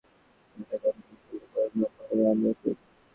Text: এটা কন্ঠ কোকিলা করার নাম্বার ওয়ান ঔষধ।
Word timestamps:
এটা 0.57 0.77
কন্ঠ 0.83 1.03
কোকিলা 1.09 1.47
করার 1.53 1.71
নাম্বার 1.75 2.07
ওয়ান 2.17 2.37
ঔষধ। 2.49 2.77